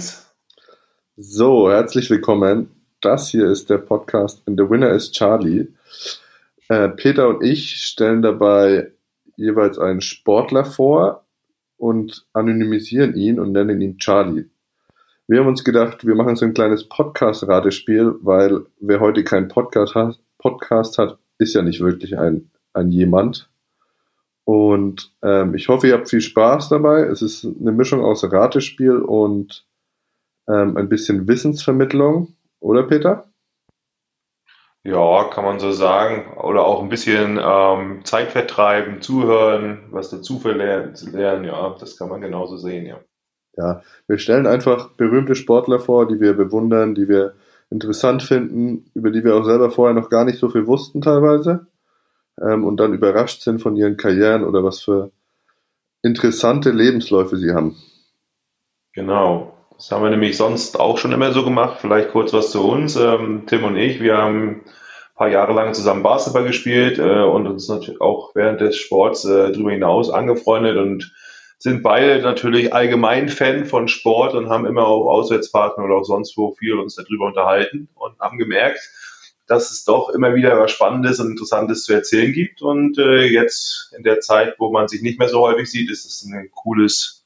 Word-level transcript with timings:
1. 0.00 0.26
So, 1.18 1.70
herzlich 1.70 2.08
willkommen. 2.08 2.70
Das 3.02 3.28
hier 3.28 3.50
ist 3.50 3.68
der 3.68 3.76
Podcast 3.76 4.42
and 4.46 4.58
the 4.58 4.70
Winner 4.70 4.88
is 4.92 5.12
Charlie. 5.12 5.68
Äh, 6.70 6.88
Peter 6.88 7.28
und 7.28 7.42
ich 7.42 7.84
stellen 7.84 8.22
dabei 8.22 8.92
jeweils 9.36 9.78
einen 9.78 10.00
Sportler 10.00 10.64
vor 10.64 11.26
und 11.76 12.26
anonymisieren 12.32 13.14
ihn 13.14 13.38
und 13.38 13.52
nennen 13.52 13.82
ihn 13.82 13.98
Charlie. 13.98 14.46
Wir 15.28 15.40
haben 15.40 15.48
uns 15.48 15.64
gedacht, 15.64 16.06
wir 16.06 16.14
machen 16.14 16.34
so 16.34 16.46
ein 16.46 16.54
kleines 16.54 16.88
Podcast-Ratespiel, 16.88 18.14
weil 18.22 18.64
wer 18.80 19.00
heute 19.00 19.22
keinen 19.22 19.48
Podcast 19.48 19.94
hat, 19.94 20.18
Podcast 20.38 20.96
hat, 20.96 21.18
ist 21.36 21.54
ja 21.54 21.60
nicht 21.60 21.82
wirklich 21.82 22.16
ein, 22.18 22.50
ein 22.72 22.90
jemand. 22.90 23.50
Und 24.44 25.12
ähm, 25.20 25.54
ich 25.54 25.68
hoffe, 25.68 25.88
ihr 25.88 25.92
habt 25.92 26.08
viel 26.08 26.22
Spaß 26.22 26.70
dabei. 26.70 27.02
Es 27.02 27.20
ist 27.20 27.44
eine 27.44 27.72
Mischung 27.72 28.02
aus 28.02 28.24
Ratespiel 28.24 28.96
und 28.96 29.66
ähm, 30.50 30.76
ein 30.76 30.88
bisschen 30.88 31.28
Wissensvermittlung, 31.28 32.34
oder 32.60 32.84
Peter? 32.84 33.24
Ja, 34.82 35.24
kann 35.24 35.44
man 35.44 35.60
so 35.60 35.72
sagen. 35.72 36.38
Oder 36.38 36.64
auch 36.64 36.82
ein 36.82 36.88
bisschen 36.88 37.38
ähm, 37.42 38.04
Zeit 38.04 38.30
vertreiben, 38.32 39.02
zuhören, 39.02 39.88
was 39.90 40.10
dazu 40.10 40.40
lernen. 40.44 41.44
Ja, 41.44 41.76
das 41.78 41.96
kann 41.96 42.08
man 42.08 42.20
genauso 42.20 42.56
sehen, 42.56 42.86
ja. 42.86 42.98
Ja, 43.56 43.82
wir 44.06 44.18
stellen 44.18 44.46
einfach 44.46 44.90
berühmte 44.90 45.34
Sportler 45.34 45.80
vor, 45.80 46.06
die 46.06 46.20
wir 46.20 46.34
bewundern, 46.34 46.94
die 46.94 47.08
wir 47.08 47.34
interessant 47.68 48.22
finden, 48.22 48.90
über 48.94 49.10
die 49.10 49.24
wir 49.24 49.34
auch 49.34 49.44
selber 49.44 49.70
vorher 49.70 49.94
noch 49.94 50.08
gar 50.08 50.24
nicht 50.24 50.38
so 50.38 50.48
viel 50.48 50.66
wussten 50.66 51.02
teilweise 51.02 51.66
ähm, 52.40 52.64
und 52.64 52.78
dann 52.78 52.94
überrascht 52.94 53.42
sind 53.42 53.60
von 53.60 53.76
ihren 53.76 53.96
Karrieren 53.96 54.44
oder 54.44 54.64
was 54.64 54.80
für 54.80 55.10
interessante 56.02 56.70
Lebensläufe 56.70 57.36
sie 57.36 57.52
haben. 57.52 57.76
Genau. 58.92 59.59
Das 59.80 59.90
haben 59.92 60.02
wir 60.02 60.10
nämlich 60.10 60.36
sonst 60.36 60.78
auch 60.78 60.98
schon 60.98 61.12
immer 61.12 61.32
so 61.32 61.42
gemacht. 61.42 61.78
Vielleicht 61.80 62.10
kurz 62.10 62.34
was 62.34 62.50
zu 62.50 62.68
uns. 62.68 62.96
Ähm, 62.96 63.44
Tim 63.46 63.64
und 63.64 63.76
ich, 63.76 64.02
wir 64.02 64.18
haben 64.18 64.48
ein 64.50 64.64
paar 65.14 65.30
Jahre 65.30 65.54
lang 65.54 65.72
zusammen 65.72 66.02
Basketball 66.02 66.44
gespielt 66.44 66.98
äh, 66.98 67.22
und 67.22 67.46
uns 67.46 67.66
natürlich 67.66 67.98
auch 67.98 68.34
während 68.34 68.60
des 68.60 68.76
Sports 68.76 69.24
äh, 69.24 69.50
darüber 69.50 69.70
hinaus 69.70 70.10
angefreundet 70.10 70.76
und 70.76 71.14
sind 71.56 71.82
beide 71.82 72.20
natürlich 72.20 72.74
allgemein 72.74 73.30
Fan 73.30 73.64
von 73.64 73.88
Sport 73.88 74.34
und 74.34 74.50
haben 74.50 74.66
immer 74.66 74.86
auf 74.86 75.06
Auswärtsfahrten 75.06 75.82
oder 75.82 75.94
auch 75.94 76.04
sonst 76.04 76.36
wo 76.36 76.54
viel 76.54 76.74
uns 76.74 76.96
darüber 76.96 77.24
unterhalten 77.24 77.88
und 77.94 78.18
haben 78.20 78.36
gemerkt, 78.36 78.80
dass 79.46 79.70
es 79.70 79.84
doch 79.84 80.10
immer 80.10 80.34
wieder 80.34 80.60
was 80.60 80.72
Spannendes 80.72 81.20
und 81.20 81.30
Interessantes 81.30 81.84
zu 81.84 81.94
erzählen 81.94 82.34
gibt. 82.34 82.60
Und 82.60 82.98
äh, 82.98 83.24
jetzt 83.24 83.94
in 83.96 84.02
der 84.02 84.20
Zeit, 84.20 84.56
wo 84.58 84.70
man 84.70 84.88
sich 84.88 85.00
nicht 85.00 85.18
mehr 85.18 85.28
so 85.30 85.40
häufig 85.40 85.70
sieht, 85.70 85.90
ist 85.90 86.04
es 86.04 86.22
ein 86.22 86.50
cooles, 86.52 87.19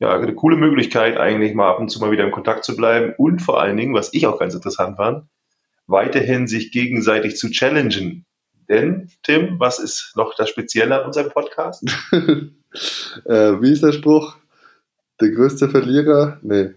ja, 0.00 0.12
eine 0.18 0.34
coole 0.34 0.56
Möglichkeit, 0.56 1.16
eigentlich 1.16 1.54
mal 1.54 1.70
ab 1.70 1.78
und 1.78 1.88
zu 1.88 2.00
mal 2.00 2.10
wieder 2.10 2.24
in 2.24 2.32
Kontakt 2.32 2.64
zu 2.64 2.76
bleiben. 2.76 3.14
Und 3.16 3.40
vor 3.40 3.60
allen 3.60 3.76
Dingen, 3.76 3.94
was 3.94 4.12
ich 4.12 4.26
auch 4.26 4.38
ganz 4.38 4.54
interessant 4.54 4.96
fand, 4.96 5.24
weiterhin 5.86 6.46
sich 6.46 6.72
gegenseitig 6.72 7.36
zu 7.36 7.50
challengen. 7.50 8.26
Denn, 8.68 9.10
Tim, 9.22 9.60
was 9.60 9.78
ist 9.78 10.12
noch 10.16 10.34
das 10.34 10.48
Spezielle 10.48 11.00
an 11.00 11.06
unserem 11.06 11.30
Podcast? 11.30 11.84
äh, 12.12 13.60
wie 13.60 13.72
ist 13.72 13.82
der 13.82 13.92
Spruch? 13.92 14.36
Der 15.20 15.30
größte 15.30 15.68
Verlierer? 15.68 16.38
Nee. 16.42 16.70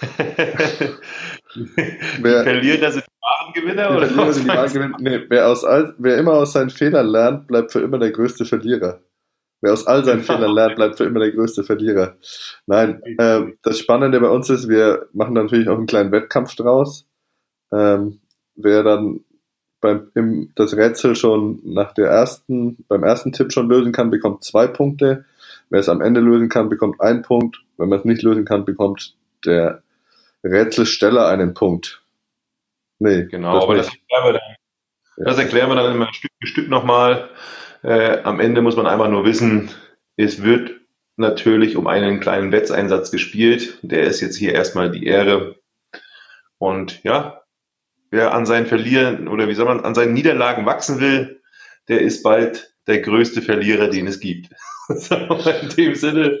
wer, 2.20 2.44
Verlierer 2.44 2.92
sind 2.92 3.04
wahren 3.20 3.52
Gewinner? 3.54 3.96
Oder 3.96 4.06
Verlierer 4.08 4.32
sind 4.32 4.44
die 4.44 4.48
wahren 4.48 4.72
Gewinner. 4.72 4.96
Nee, 5.00 5.20
wer, 5.28 5.48
aus 5.48 5.64
wer 5.98 6.18
immer 6.18 6.34
aus 6.34 6.52
seinen 6.52 6.70
Fehlern 6.70 7.06
lernt, 7.06 7.46
bleibt 7.46 7.72
für 7.72 7.80
immer 7.80 7.98
der 7.98 8.10
größte 8.10 8.44
Verlierer. 8.44 9.00
Wer 9.60 9.72
aus 9.72 9.86
all 9.86 10.04
seinen 10.04 10.22
Fehlern 10.22 10.54
lernt, 10.54 10.76
bleibt 10.76 10.96
für 10.96 11.04
immer 11.04 11.20
der 11.20 11.32
größte 11.32 11.64
Verlierer. 11.64 12.16
Nein, 12.66 13.02
äh, 13.18 13.42
das 13.62 13.78
Spannende 13.78 14.18
bei 14.20 14.28
uns 14.28 14.48
ist, 14.48 14.68
wir 14.68 15.08
machen 15.12 15.34
natürlich 15.34 15.68
auch 15.68 15.76
einen 15.76 15.86
kleinen 15.86 16.12
Wettkampf 16.12 16.54
draus. 16.56 17.06
Ähm, 17.72 18.20
wer 18.54 18.82
dann 18.82 19.20
beim, 19.80 20.10
im, 20.14 20.52
das 20.54 20.76
Rätsel 20.76 21.14
schon 21.14 21.60
nach 21.64 21.92
der 21.92 22.08
ersten, 22.08 22.84
beim 22.88 23.02
ersten 23.02 23.32
Tipp 23.32 23.52
schon 23.52 23.68
lösen 23.68 23.92
kann, 23.92 24.10
bekommt 24.10 24.44
zwei 24.44 24.66
Punkte. 24.66 25.24
Wer 25.68 25.80
es 25.80 25.88
am 25.88 26.00
Ende 26.00 26.20
lösen 26.20 26.48
kann, 26.48 26.68
bekommt 26.68 27.00
einen 27.00 27.22
Punkt. 27.22 27.62
Wenn 27.76 27.88
man 27.88 27.98
es 27.98 28.04
nicht 28.04 28.22
lösen 28.22 28.44
kann, 28.44 28.64
bekommt 28.64 29.14
der 29.44 29.82
Rätselsteller 30.42 31.28
einen 31.28 31.54
Punkt. 31.54 32.02
Nee, 32.98 33.24
genau, 33.24 33.62
aber 33.62 33.76
das 33.76 33.86
erklären, 33.86 34.24
wir 34.24 34.32
dann, 34.34 34.56
das 35.24 35.38
erklären 35.38 35.68
wir 35.68 35.76
dann 35.76 35.94
immer 35.94 36.12
Stück 36.12 36.30
für 36.40 36.46
Stück 36.46 36.68
nochmal. 36.68 37.30
Äh, 37.82 38.22
am 38.22 38.40
Ende 38.40 38.62
muss 38.62 38.76
man 38.76 38.86
einfach 38.86 39.08
nur 39.08 39.24
wissen, 39.24 39.70
es 40.16 40.42
wird 40.42 40.72
natürlich 41.16 41.76
um 41.76 41.86
einen 41.86 42.20
kleinen 42.20 42.52
Wetzeinsatz 42.52 43.10
gespielt. 43.10 43.78
Der 43.82 44.04
ist 44.04 44.20
jetzt 44.20 44.36
hier 44.36 44.54
erstmal 44.54 44.90
die 44.90 45.06
Ehre. 45.06 45.56
Und 46.58 47.02
ja, 47.04 47.42
wer 48.10 48.34
an 48.34 48.46
seinen 48.46 48.66
Verlieren 48.66 49.28
oder 49.28 49.48
wie 49.48 49.54
soll 49.54 49.66
man 49.66 49.80
an 49.80 49.94
seinen 49.94 50.14
Niederlagen 50.14 50.66
wachsen 50.66 51.00
will, 51.00 51.40
der 51.88 52.00
ist 52.00 52.22
bald 52.22 52.74
der 52.86 53.00
größte 53.00 53.42
Verlierer, 53.42 53.88
den 53.88 54.06
es 54.06 54.20
gibt. 54.20 54.50
in 54.88 55.68
dem 55.76 55.94
Sinne, 55.94 56.38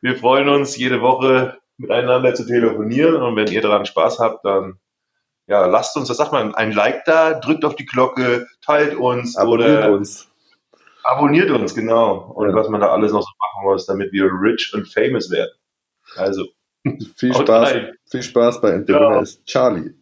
wir 0.00 0.16
freuen 0.16 0.48
uns 0.48 0.76
jede 0.76 1.00
Woche 1.00 1.58
miteinander 1.76 2.34
zu 2.34 2.46
telefonieren 2.46 3.16
und 3.16 3.36
wenn 3.36 3.48
ihr 3.48 3.60
daran 3.60 3.86
Spaß 3.86 4.18
habt, 4.18 4.44
dann 4.44 4.78
ja, 5.46 5.66
lasst 5.66 5.96
uns, 5.96 6.08
das 6.08 6.16
sagt 6.16 6.32
man, 6.32 6.54
ein 6.54 6.72
Like 6.72 7.04
da, 7.04 7.34
drückt 7.34 7.64
auf 7.64 7.76
die 7.76 7.86
Glocke, 7.86 8.46
teilt 8.64 8.94
uns 8.94 9.36
abonniert 9.36 9.78
oder 9.78 9.92
uns. 9.92 10.28
Abonniert 11.04 11.50
uns, 11.50 11.74
genau. 11.74 12.32
Und 12.34 12.50
ja. 12.50 12.54
was 12.54 12.68
man 12.68 12.80
da 12.80 12.92
alles 12.92 13.12
noch 13.12 13.22
so 13.22 13.30
machen 13.38 13.64
muss, 13.64 13.86
damit 13.86 14.12
wir 14.12 14.24
rich 14.24 14.72
und 14.74 14.86
famous 14.86 15.30
werden. 15.30 15.52
Also. 16.16 16.46
Viel 17.16 17.32
Spaß, 17.32 17.74
viel 18.10 18.22
Spaß 18.24 18.60
bei 18.60 18.72
Interview 18.72 19.20
ist 19.20 19.44
Charlie. 19.46 19.94